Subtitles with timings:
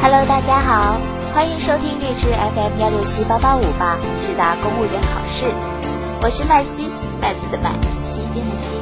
[0.00, 1.00] Hello，大家好，
[1.34, 5.46] 欢迎收听励志 FM 幺六七八八五八，直达公务员考试。
[6.22, 6.86] 我是麦西，
[7.20, 8.78] 麦子的麦，西边的西。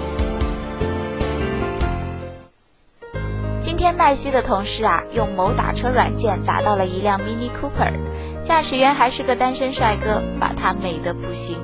[3.63, 7.95] 今天麦西的同事啊，用某打车软件打到了一辆 Mini Cooper，
[8.43, 11.57] 驾驶员还是个单身帅哥，把他美得不行，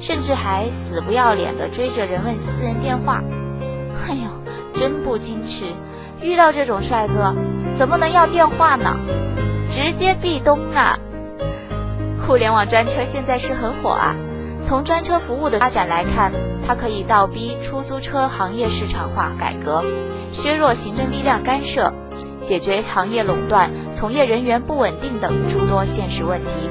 [0.00, 3.22] 甚至还死不要脸的追着人问私人电话。
[4.08, 4.28] 哎呦，
[4.74, 5.72] 真不矜持！
[6.20, 7.34] 遇到这种帅哥，
[7.80, 8.94] 怎么能要电话呢？
[9.70, 10.98] 直接壁咚啊！
[12.20, 14.14] 互联网专车现在是很火啊。
[14.62, 16.30] 从专车服务的发展来看，
[16.68, 19.82] 它可以倒逼出租车行业市场化改革，
[20.30, 21.90] 削弱行政力量干涉，
[22.42, 26.68] 解决行业垄断、从业人员不稳定等诸多现实问题。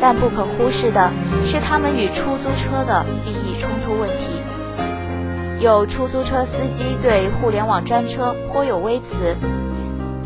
[0.00, 1.10] 但不可忽视的
[1.42, 4.36] 是，他们与出租车的利益冲突问题。
[5.58, 9.34] 有出租车司机对互联网专车颇有微词：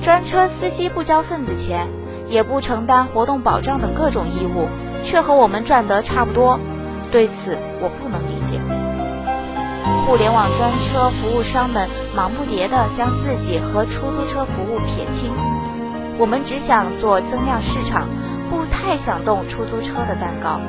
[0.02, 1.88] 专车司机不交份子钱，
[2.26, 4.66] 也不承担活动保障等各种义务，
[5.04, 6.58] 却和我们赚得差不多。
[7.12, 8.58] 对此，我不能理解。
[10.06, 15.30] 互联网专车服务商们忙不迭地将自己和出租车服务撇清，
[16.18, 18.08] 我们只想做增量市场，
[18.48, 20.60] 不太想动出租车的蛋糕。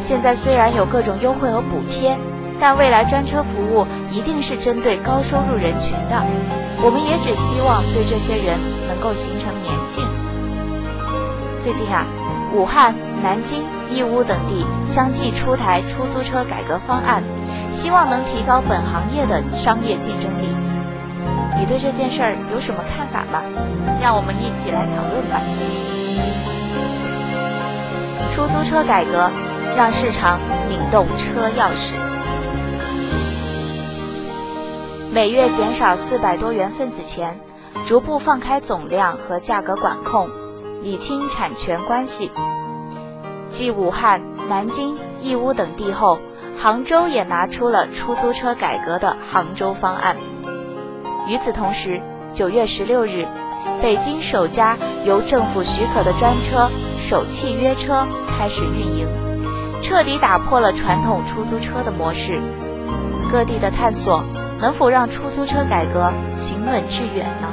[0.00, 2.16] 现在虽然有各种优惠和补贴。
[2.60, 6.22] 但未来专车服务一定是针对高收入人群的，
[6.84, 10.04] 我们也只希望对这些人能够形成粘性。
[11.60, 12.04] 最近啊，
[12.52, 17.22] 武汉、南京、义乌等地相继出台出租车改革方案，
[17.70, 20.48] 希望能提高本行业的商业竞争力。
[21.56, 23.40] 你对这件事儿有什么看法吗？
[24.02, 25.38] 让我们一起来讨论吧。
[28.34, 29.30] 出租车改革，
[29.76, 31.94] 让市场拧动车钥匙。
[35.14, 37.38] 每月减少四百多元份子钱，
[37.86, 40.30] 逐步放开总量和价格管控，
[40.80, 42.30] 理清产权关系。
[43.50, 46.18] 继武汉、南京、义乌等地后，
[46.58, 50.16] 杭州也拿出了出租车改革的杭州方案。
[51.28, 52.00] 与此同时，
[52.32, 53.26] 九月十六日，
[53.82, 58.06] 北京首家由政府许可的专车“首汽约车”
[58.38, 59.06] 开始运营，
[59.82, 62.40] 彻底打破了传统出租车的模式。
[63.30, 64.24] 各地的探索。
[64.62, 67.48] 能否让出租车改革行稳致远呢？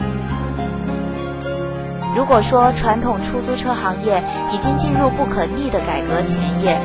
[2.16, 6.80] 如果说传统出租车行业已经进入不可逆的改革前夜，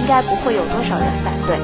[0.00, 1.56] 应该不会有多少人反对。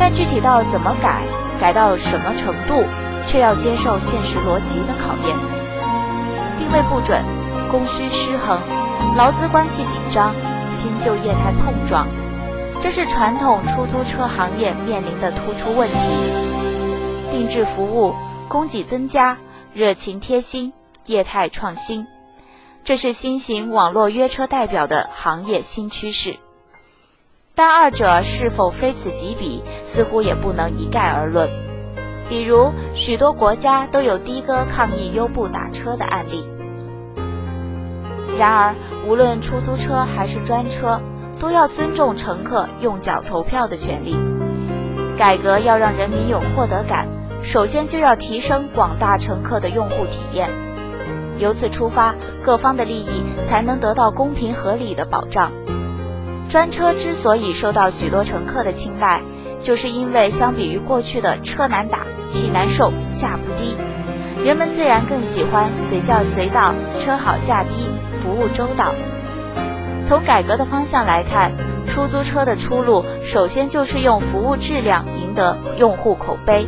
[0.00, 1.20] 但具体到怎么改，
[1.60, 2.82] 改到什么程度，
[3.28, 5.36] 却要接受现实逻辑的考验。
[6.58, 7.22] 定位不准，
[7.70, 8.58] 供需失衡，
[9.18, 10.32] 劳资关系紧张，
[10.74, 12.06] 新旧业态碰撞，
[12.80, 16.57] 这是传统出租车行业面临的突出问题。
[17.30, 18.14] 定制服务、
[18.48, 19.38] 供给增加、
[19.74, 20.72] 热情贴心、
[21.06, 22.06] 业态创新，
[22.84, 26.36] 这是新型网络约车代表的行业新趋势。
[27.54, 31.50] 但二者是否非此即彼，似乎也不能一概而论。
[32.28, 36.46] 比如，许多国家都有的哥抗议优步打车的案例。
[38.38, 38.74] 然而，
[39.08, 41.00] 无论出租车还是专车，
[41.40, 44.16] 都要尊重乘客用脚投票的权利。
[45.18, 47.08] 改革要让人民有获得感。
[47.42, 50.50] 首先就要提升广大乘客的用户体验，
[51.38, 55.50] 由此出发，各方的利益才能得到公平合理的保障。
[56.50, 59.22] 专车之所以受到许多乘客的青睐，
[59.62, 63.76] 就是因为相比于过去的车难打、气难受、价不低，
[64.44, 67.86] 人们自然更喜欢随叫随到、车好价低、
[68.22, 68.94] 服务周到。
[70.04, 71.52] 从改革的方向来看，
[71.86, 76.66] 出租车的出路首先就是用服务质量赢得用户口碑。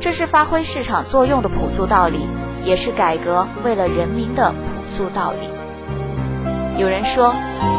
[0.00, 2.26] 这是发挥市场作用的朴素道理，
[2.64, 6.80] 也是改革为了人民的朴素道理。
[6.80, 7.34] 有人说，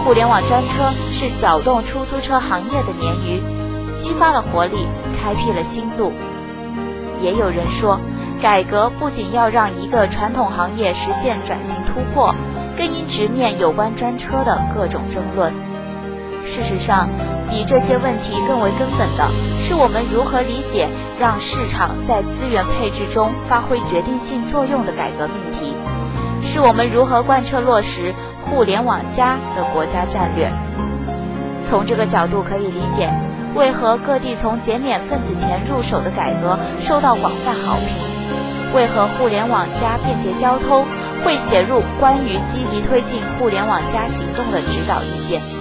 [0.06, 3.42] 互联网专车是搅动出租车行业的鲶鱼，
[3.98, 4.86] 激发了活力，
[5.20, 6.14] 开辟了新路。
[7.20, 8.00] 也有人说，
[8.40, 12.36] 改革不仅要让一个传统行业实现转型突破，
[12.78, 15.52] 更应直面有关专车的各种争论。
[16.52, 17.08] 事实上，
[17.50, 19.26] 比这些问题更为根本的
[19.62, 25.74] 是，我们如何理解让市场在资源配置中发挥决定性作用的改革命题，
[26.42, 28.14] 是我们如何贯彻落实
[28.44, 30.52] “互联网加”的国家战略。
[31.70, 33.10] 从这个角度可以理解，
[33.56, 40.84] 为何各地从减免份子钱入手的改革受到广泛好评，为何“互联网加”便捷交通
[41.24, 45.61] 会写入关于积极推进“互联网加”行动的指导意见。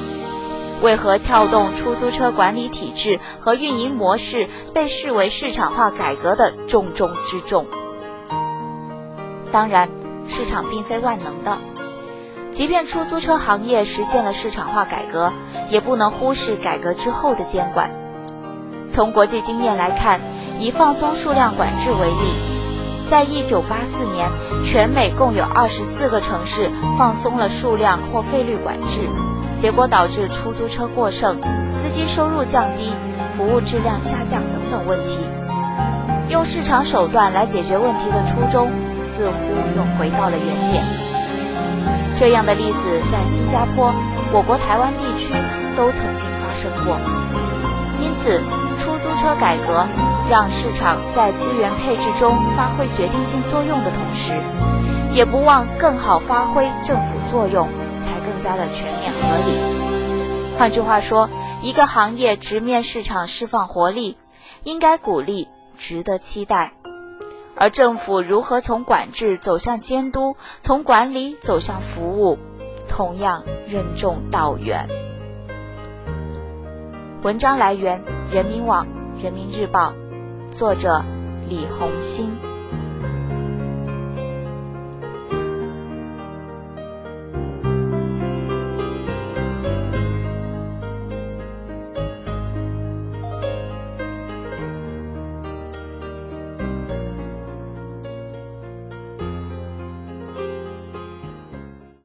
[0.83, 7.67] 为何撬动出租车管理体制和运营模式被视为市场化改革的重中之重？
[9.53, 9.89] 当然，
[10.29, 11.59] 市场并非万能的。
[12.53, 15.33] 即便出租车行业实现了市场化改革，
[15.69, 17.91] 也不能忽视改革之后的监管。
[18.91, 20.21] 从国际经验来看，
[20.59, 24.29] 以放松数量管制为例，在一九八四年，
[24.65, 29.09] 全美共有二十四个城市放松了数量或费率管制，
[29.61, 31.39] 结果导致出租车过剩、
[31.71, 32.95] 司机收入降低、
[33.37, 35.19] 服务质量下降等等问题。
[36.31, 39.35] 用市场手段来解决问题的初衷，似乎
[39.77, 40.83] 又回到了原点。
[42.17, 42.79] 这样的例子
[43.13, 43.93] 在新加坡、
[44.33, 45.29] 我国台湾地区
[45.77, 46.97] 都曾经发生过，
[48.01, 48.41] 因此。
[48.81, 49.87] 出租车改革
[50.31, 54.33] 让市场在资源配置中发挥决定性作用的同时，
[55.13, 57.69] 也不忘更好发挥政府作用，
[58.41, 60.59] 加的全面合理。
[60.59, 61.29] 换句话说，
[61.63, 64.17] 一个行业直面市场释放活力，
[64.65, 65.49] 应该鼓励，
[65.79, 66.73] 值得期待。
[67.55, 72.39] 而政府如何从管制走向监督，从管理走向服务，
[72.89, 74.89] 同样任重道远。
[77.23, 78.03] 文章来源。
[78.33, 78.87] 人民网、
[79.21, 79.93] 人民日报，
[80.53, 81.03] 作者
[81.49, 82.50] 李红星。